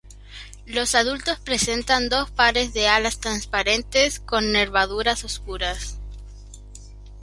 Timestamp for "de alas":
2.73-3.19